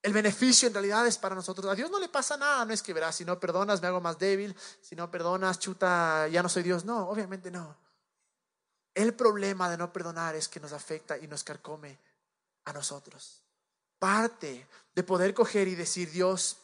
[0.00, 1.70] el beneficio en realidad es para nosotros.
[1.70, 4.00] A Dios no le pasa nada, no es que verás, si no perdonas me hago
[4.00, 6.86] más débil, si no perdonas, chuta, ya no soy Dios.
[6.86, 7.76] No, obviamente no.
[8.94, 11.98] El problema de no perdonar es que nos afecta y nos carcome
[12.64, 13.42] a nosotros.
[13.98, 16.56] Parte de poder coger y decir, Dios,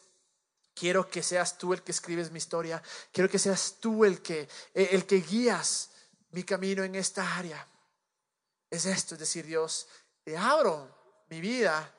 [0.77, 2.81] Quiero que seas tú el que escribes mi historia.
[3.11, 5.89] Quiero que seas tú el que, el que guías
[6.31, 7.67] mi camino en esta área.
[8.69, 9.87] Es esto, es decir, Dios,
[10.23, 10.87] te abro
[11.29, 11.91] mi vida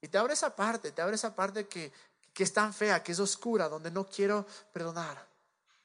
[0.00, 1.92] y te abro esa parte, te abro esa parte que,
[2.32, 5.26] que es tan fea, que es oscura, donde no quiero perdonar,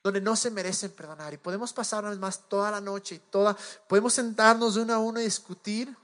[0.04, 1.34] donde no se merecen perdonar.
[1.34, 5.23] Y podemos pasarnos más toda la noche y toda, podemos sentarnos uno a uno y
[5.23, 5.95] discutir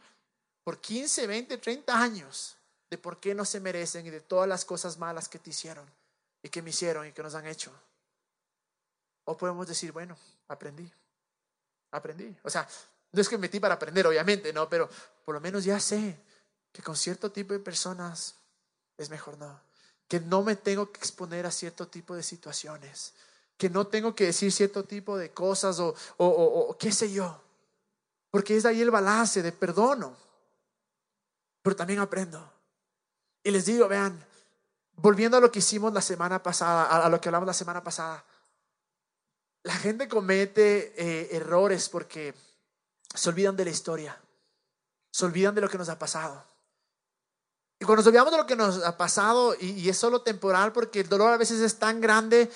[0.63, 2.55] por 15, 20, 30 años
[2.89, 5.85] de por qué no se merecen y de todas las cosas malas que te hicieron
[6.43, 7.71] y que me hicieron y que nos han hecho.
[9.23, 10.15] O podemos decir, bueno,
[10.49, 10.91] aprendí,
[11.91, 12.35] aprendí.
[12.43, 12.67] O sea,
[13.13, 14.89] no es que me metí para aprender, obviamente, no, pero
[15.23, 16.19] por lo menos ya sé
[16.71, 18.35] que con cierto tipo de personas
[18.97, 19.61] es mejor no.
[20.07, 23.13] Que no me tengo que exponer a cierto tipo de situaciones.
[23.57, 27.41] Que no tengo que decir cierto tipo de cosas o, o, qué sé yo.
[28.29, 30.17] Porque es ahí el balance de perdono.
[31.61, 32.51] Pero también aprendo.
[33.43, 34.25] Y les digo, vean,
[34.97, 38.23] volviendo a lo que hicimos la semana pasada, a, lo que hablamos la semana pasada,
[39.63, 42.33] la gente comete eh, errores porque
[43.13, 44.19] se olvidan de la historia,
[45.11, 46.43] se olvidan de lo que nos ha pasado.
[47.79, 51.01] Y cuando nos olvidamos de lo que nos ha pasado, y, es solo temporal porque
[51.01, 52.51] el dolor a veces es tan grande,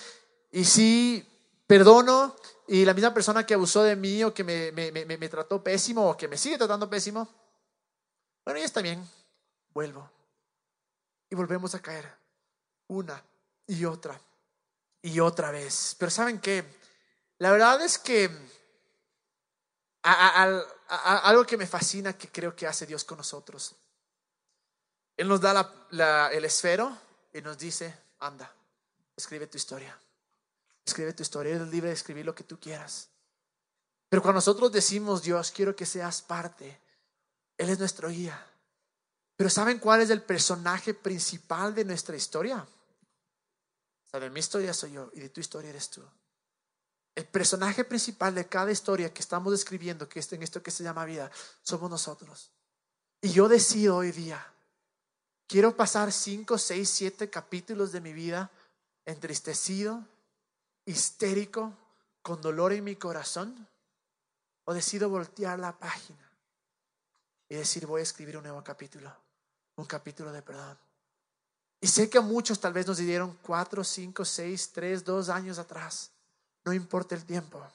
[0.52, 1.28] y sí,
[1.66, 2.36] perdono,
[2.68, 5.64] y la misma persona que abusó de mí o que me, me, me, me trató
[5.64, 7.28] pésimo o que me sigue tratando pésimo,
[8.46, 9.06] bueno, ya está bien,
[9.74, 10.10] vuelvo.
[11.30, 12.27] Y volvemos a caer
[12.88, 13.24] una
[13.68, 14.20] y otra
[15.02, 15.96] y otra vez.
[15.98, 16.66] Pero ¿saben qué?
[17.40, 18.30] La verdad es que
[20.04, 23.76] algo que me fascina que creo que hace Dios con nosotros.
[25.16, 26.98] Él nos da el esfero
[27.34, 28.52] y nos dice, anda,
[29.16, 29.98] escribe tu historia.
[30.86, 33.10] Escribe tu historia, eres libre de escribir lo que tú quieras.
[34.10, 36.80] Pero cuando nosotros decimos, Dios, quiero que seas parte,
[37.58, 38.46] Él es nuestro guía.
[39.36, 42.66] Pero ¿saben cuál es el personaje principal de nuestra historia?
[44.14, 46.04] De mi historia soy yo y de tu historia eres tú.
[47.16, 50.84] El personaje principal de cada historia que estamos describiendo, que es en esto que se
[50.84, 52.52] llama vida, somos nosotros.
[53.22, 54.54] Y yo decido hoy día,
[55.48, 58.52] quiero pasar cinco, seis, siete capítulos de mi vida
[59.06, 60.06] entristecido,
[60.86, 61.74] histérico,
[62.22, 63.68] con dolor en mi corazón,
[64.66, 66.30] o decido voltear la página
[67.50, 69.16] y decir, voy a escribir un nuevo capítulo,
[69.78, 70.78] un capítulo de perdón.
[71.80, 76.12] Y sé que muchos tal vez nos dieron cuatro, cinco, seis, tres, dos años atrás.
[76.66, 77.66] No importa el tiempo.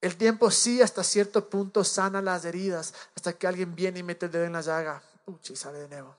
[0.00, 4.26] El tiempo sí hasta cierto punto sana las heridas, hasta que alguien viene y mete
[4.26, 5.02] el dedo en la llaga,
[5.48, 6.14] y sale de nuevo.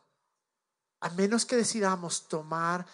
[1.02, 2.86] A menos que decidamos tomar,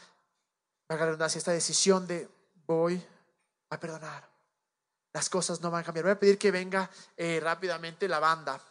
[0.90, 2.30] esta decisión de
[2.66, 3.02] voy
[3.70, 4.30] a perdonar.
[5.14, 6.06] Las cosas no van a cambiar.
[6.06, 8.62] Voy a pedir que venga eh, rápidamente la banda.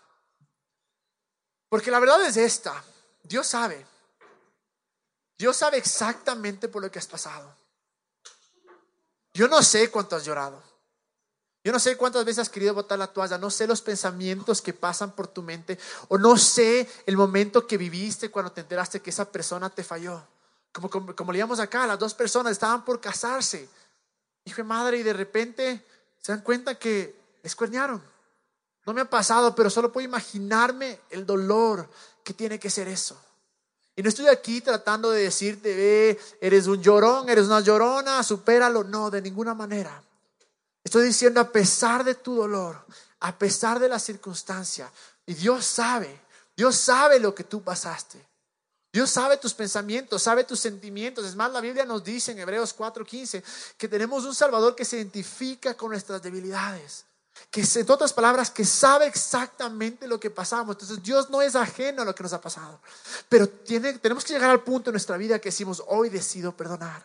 [1.69, 2.83] Porque la verdad es esta.
[3.23, 3.87] Dios sabe.
[5.41, 7.57] Dios sabe exactamente por lo que has pasado.
[9.33, 10.63] Yo no sé cuánto has llorado.
[11.65, 14.75] Yo no sé cuántas veces has querido botar la toalla, no sé los pensamientos que
[14.75, 19.09] pasan por tu mente o no sé el momento que viviste cuando te enteraste que
[19.09, 20.23] esa persona te falló.
[20.73, 23.67] Como, como, como leíamos acá, las dos personas estaban por casarse.
[24.45, 25.87] Hijo de madre, y de repente
[26.19, 28.03] se dan cuenta que les cuernearon.
[28.85, 31.89] No me ha pasado, pero solo puedo imaginarme el dolor
[32.23, 33.19] que tiene que ser eso.
[34.01, 38.83] Y no estoy aquí tratando de decirte, ve, eres un llorón, eres una llorona, supéralo.
[38.83, 40.03] No, de ninguna manera.
[40.83, 42.83] Estoy diciendo, a pesar de tu dolor,
[43.19, 44.91] a pesar de la circunstancia,
[45.27, 46.19] y Dios sabe,
[46.57, 48.27] Dios sabe lo que tú pasaste.
[48.91, 51.27] Dios sabe tus pensamientos, sabe tus sentimientos.
[51.27, 53.43] Es más, la Biblia nos dice en Hebreos 4:15
[53.77, 57.05] que tenemos un Salvador que se identifica con nuestras debilidades.
[57.51, 60.77] Que en otras palabras, que sabe exactamente lo que pasamos.
[60.77, 62.81] Entonces Dios no es ajeno a lo que nos ha pasado.
[63.29, 67.05] Pero tiene, tenemos que llegar al punto en nuestra vida que decimos, hoy decido perdonar.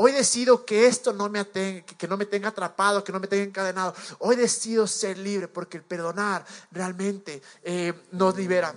[0.00, 3.42] Hoy decido que esto no me, que no me tenga atrapado, que no me tenga
[3.42, 3.94] encadenado.
[4.20, 8.72] Hoy decido ser libre porque el perdonar realmente eh, nos libera.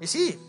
[0.00, 0.40] Y sí,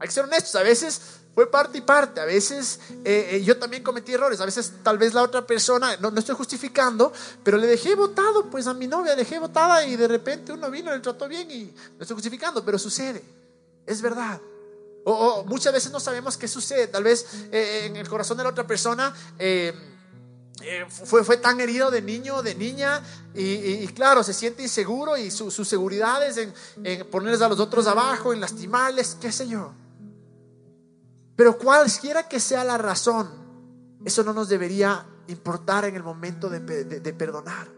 [0.00, 0.56] hay que ser honestos.
[0.56, 1.00] A veces
[1.36, 2.18] fue parte y parte.
[2.18, 4.40] A veces eh, eh, yo también cometí errores.
[4.40, 7.12] A veces tal vez la otra persona, no, no estoy justificando,
[7.44, 10.90] pero le dejé votado pues a mi novia, dejé votada y de repente uno vino,
[10.90, 13.22] le trató bien y no estoy justificando, pero sucede.
[13.84, 14.40] Es verdad.
[15.04, 16.86] O, muchas veces no sabemos qué sucede.
[16.86, 19.14] Tal vez eh, en el corazón de la otra persona
[20.88, 23.02] fue, fue tan herido de niño, de niña,
[23.34, 28.32] y, claro, se siente inseguro y sus seguridades en, en ponerles a los otros abajo,
[28.32, 29.74] en lastimarles, qué sé yo.
[31.36, 33.28] Pero cualquiera que sea la razón,
[34.04, 37.76] eso no nos debería importar en el momento de perdonar.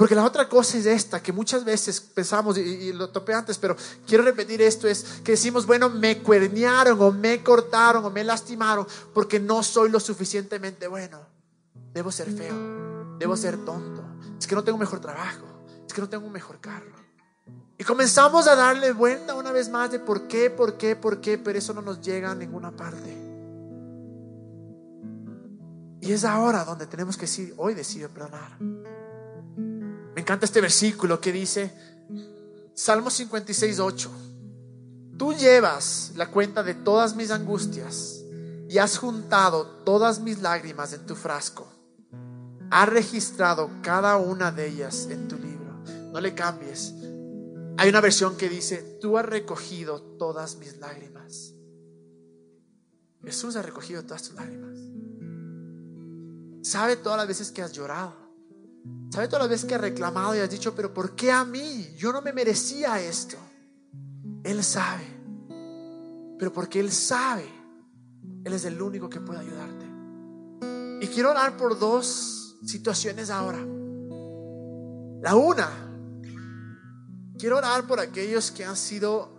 [0.00, 3.76] Porque la otra cosa es esta, que muchas veces pensamos, y, lo topé antes, pero
[4.06, 8.86] quiero repetir esto, es que decimos, bueno, me cuernearon o me cortaron o me lastimaron
[9.12, 11.20] porque no soy lo suficientemente bueno.
[11.92, 14.02] Debo ser feo, debo ser tonto,
[14.38, 15.44] es que no tengo mejor trabajo,
[15.86, 16.96] es que no tengo un mejor carro.
[17.80, 21.38] Y comenzamos a darle vuelta una vez más de por qué, por qué, por qué,
[21.38, 23.16] pero eso no nos llega a ninguna parte.
[26.02, 28.60] Y es ahora donde tenemos que decir, hoy decido perdonar.
[28.60, 31.72] Me encanta este versículo que dice,
[32.74, 34.10] Salmo 56, 8,
[35.16, 38.20] tú llevas la cuenta de todas mis angustias
[38.68, 41.66] y has juntado todas mis lágrimas en tu frasco.
[42.70, 45.82] Has registrado cada una de ellas en tu libro.
[46.12, 46.99] No le cambies.
[47.80, 51.54] Hay una versión que dice, tú has recogido todas mis lágrimas.
[53.24, 54.76] Jesús ha recogido todas tus lágrimas.
[56.60, 58.14] Sabe todas las veces que has llorado.
[59.08, 61.94] ¿Sabe todas las veces que has reclamado y has dicho, pero ¿por qué a mí?
[61.96, 63.38] Yo no me merecía esto.
[64.44, 65.06] Él sabe.
[66.38, 67.46] Pero porque Él sabe,
[68.44, 69.86] Él es el único que puede ayudarte.
[71.00, 73.66] Y quiero hablar por dos situaciones ahora.
[75.22, 75.89] La una,
[77.40, 79.30] quiero orar por aquellos que han sido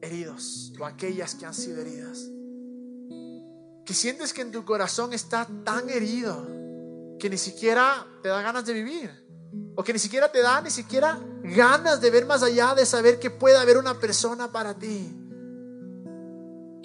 [0.00, 2.18] heridos o aquellas que han sido heridas.
[3.84, 6.46] Que sientes que en tu corazón está tan herido
[7.18, 9.10] que ni siquiera te da ganas de vivir.
[9.74, 13.18] O que ni siquiera te da ni siquiera ganas de ver más allá, de saber
[13.18, 15.17] que puede haber una persona para ti.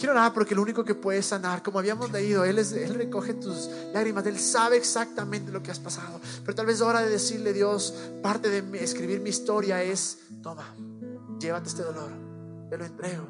[0.03, 3.35] Quiero orar porque lo único que puede sanar, como habíamos leído, Él, es, Él recoge
[3.35, 6.19] tus lágrimas, Él sabe exactamente lo que has pasado.
[6.43, 10.75] Pero tal vez hora de decirle, Dios, parte de escribir mi historia es, toma,
[11.39, 12.11] llévate este dolor,
[12.69, 13.29] te lo entrego.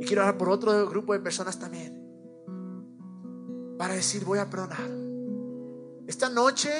[0.00, 2.00] Y quiero orar por otro grupo de personas también,
[3.76, 4.88] para decir, voy a perdonar
[6.06, 6.70] esta noche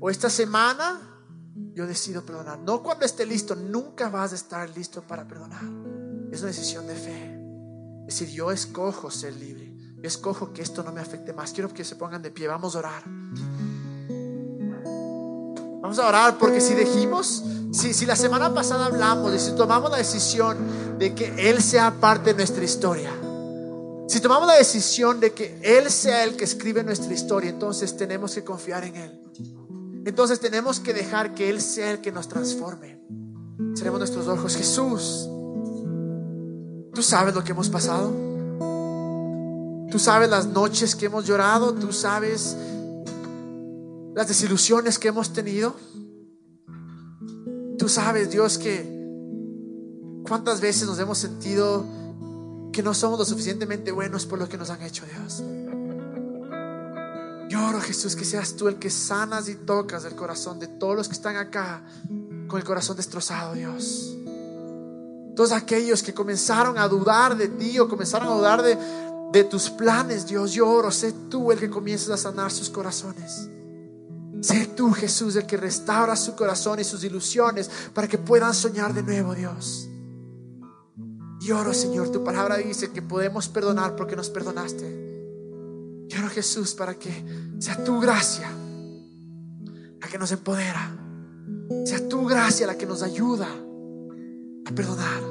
[0.00, 1.00] o esta semana,
[1.72, 2.58] yo decido perdonar.
[2.58, 5.62] No cuando esté listo, nunca vas a estar listo para perdonar.
[6.32, 7.33] Es una decisión de fe.
[8.06, 9.74] Decir, yo escojo ser libre.
[9.96, 11.52] Yo escojo que esto no me afecte más.
[11.52, 12.46] Quiero que se pongan de pie.
[12.46, 13.02] Vamos a orar.
[15.84, 19.90] Vamos a orar porque si dijimos, si, si la semana pasada hablamos y si tomamos
[19.90, 23.10] la decisión de que Él sea parte de nuestra historia,
[24.06, 28.34] si tomamos la decisión de que Él sea el que escribe nuestra historia, entonces tenemos
[28.34, 29.20] que confiar en Él.
[30.06, 33.00] Entonces tenemos que dejar que Él sea el que nos transforme.
[33.74, 34.56] Seremos nuestros ojos.
[34.56, 35.28] Jesús,
[36.94, 38.12] tú sabes lo que hemos pasado.
[39.90, 41.74] Tú sabes las noches que hemos llorado.
[41.74, 42.56] Tú sabes
[44.14, 45.74] las desilusiones que hemos tenido.
[47.78, 48.88] Tú sabes, Dios, que
[50.26, 51.84] cuántas veces nos hemos sentido
[52.72, 55.42] que no somos lo suficientemente buenos por lo que nos han hecho, Dios.
[57.48, 60.96] Yo oro, Jesús, que seas tú el que sanas y tocas el corazón de todos
[60.96, 61.84] los que están acá
[62.48, 64.16] con el corazón destrozado, Dios.
[65.34, 68.78] Todos aquellos que comenzaron a dudar de ti o comenzaron a dudar de,
[69.32, 73.48] de tus planes, Dios, yo oro, sé tú el que comiences a sanar sus corazones.
[74.40, 78.94] Sé tú, Jesús, el que restaura su corazón y sus ilusiones para que puedan soñar
[78.94, 79.88] de nuevo, Dios.
[81.40, 84.86] Y oro, Señor, tu palabra dice que podemos perdonar porque nos perdonaste.
[86.08, 87.24] Y oro, Jesús, para que
[87.58, 88.48] sea tu gracia
[90.00, 90.94] la que nos empodera.
[91.84, 93.48] Sea tu gracia la que nos ayuda
[94.66, 95.22] a perdonar.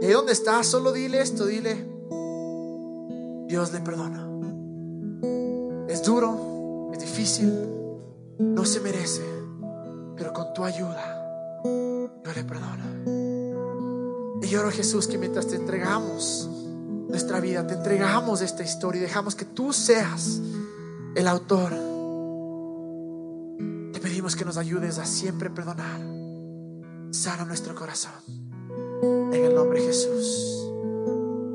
[0.00, 1.76] Y ahí donde estás, solo dile esto, dile,
[3.46, 4.28] Dios le perdona.
[5.88, 7.52] Es duro, es difícil,
[8.38, 9.22] no se merece,
[10.16, 12.84] pero con tu ayuda, yo le perdono.
[14.42, 16.48] Y yo oro Jesús que mientras te entregamos
[17.08, 20.40] nuestra vida, te entregamos esta historia y dejamos que tú seas
[21.14, 21.92] el autor
[24.02, 26.21] pedimos que nos ayudes a siempre perdonar.
[27.12, 28.12] Sana nuestro corazón.
[29.32, 30.66] En el nombre de Jesús.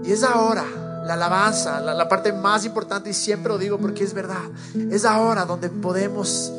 [0.04, 0.64] Y es ahora
[1.04, 4.44] la alabanza, la, parte más importante, y siempre lo digo porque es verdad,
[4.92, 6.54] es ahora donde podemos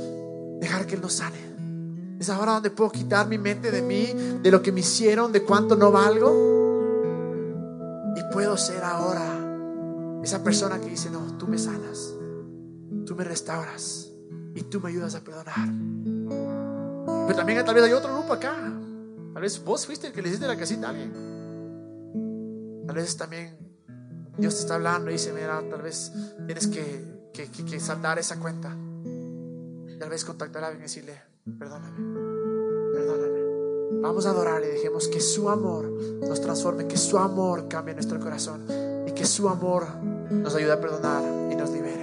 [0.61, 1.39] dejar que Él nos sane.
[2.19, 5.45] Es ahora donde puedo quitar mi mente de mí, de lo que me hicieron, de
[5.45, 6.33] cuánto no valgo.
[8.17, 9.39] Y puedo ser ahora
[10.25, 12.15] esa persona que dice, no, tú me sanas,
[13.07, 14.11] tú me restauras
[14.55, 15.69] y tú me ayudas a perdonar.
[17.27, 18.57] Pero también tal vez hay otro grupo acá.
[19.39, 21.13] Tal vez vos fuiste el que le hiciste la casita a alguien.
[22.85, 23.57] Tal vez también
[24.37, 26.11] Dios te está hablando y dice, mira, tal vez
[26.45, 28.71] tienes que, que, que, saldar esa cuenta.
[30.01, 31.23] Tal vez contactar a alguien y decirle,
[31.57, 31.99] perdóname,
[32.93, 34.01] perdóname.
[34.03, 38.19] Vamos a adorar y dejemos que su amor nos transforme, que su amor cambie nuestro
[38.19, 38.67] corazón
[39.07, 39.87] y que su amor
[40.33, 41.23] nos ayude a perdonar
[41.53, 41.98] y nos libere.